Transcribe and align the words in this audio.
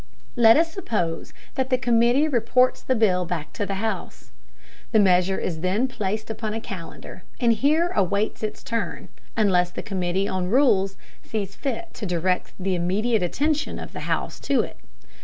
Let 0.35 0.57
us 0.57 0.73
suppose 0.73 1.31
that 1.53 1.69
the 1.69 1.77
committee 1.77 2.27
reports 2.27 2.81
the 2.81 2.95
bill 2.95 3.23
back 3.23 3.53
to 3.53 3.67
the 3.67 3.75
House. 3.75 4.31
The 4.91 4.99
measure 4.99 5.37
is 5.37 5.59
then 5.59 5.87
placed 5.87 6.31
upon 6.31 6.55
a 6.55 6.59
calendar 6.59 7.21
and 7.39 7.53
here 7.53 7.89
awaits 7.95 8.41
its 8.41 8.63
turn, 8.63 9.09
unless 9.37 9.69
the 9.69 9.83
committee 9.83 10.27
on 10.27 10.47
rules 10.49 10.97
sees 11.21 11.53
fit 11.55 11.89
to 11.93 12.07
direct 12.07 12.53
the 12.59 12.73
immediate 12.73 13.21
attention 13.21 13.77
of 13.77 13.93
the 13.93 14.09
House 14.09 14.39
to 14.39 14.61
it. 14.61 14.77